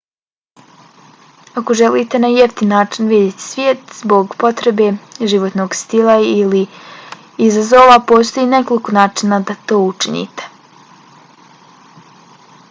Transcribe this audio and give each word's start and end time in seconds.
ako 1.59 1.75
želite 1.81 2.21
na 2.23 2.31
jeftin 2.35 2.71
način 2.73 3.11
vidjeti 3.11 3.43
svijet 3.49 3.83
zbog 3.99 4.33
potrebe 4.45 4.87
životnog 5.35 5.75
stila 5.81 6.15
ili 6.31 6.63
izazova 7.51 7.99
postoji 8.15 8.51
nekoliko 8.57 8.97
načina 9.01 9.39
da 9.53 9.59
to 9.73 9.79
učinite 9.93 10.49